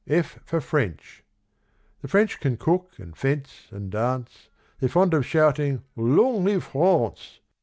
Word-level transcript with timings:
F 0.07 0.39
for 0.43 0.59
French. 0.59 1.23
The 2.01 2.07
French 2.07 2.39
can 2.39 2.57
cook, 2.57 2.89
and 2.97 3.15
fence, 3.15 3.67
and 3.69 3.91
dance, 3.91 4.49
They're 4.79 4.89
fond 4.89 5.13
of 5.13 5.27
shouting 5.27 5.83
"Long 5.95 6.43
live 6.43 6.63
France!" 6.63 7.39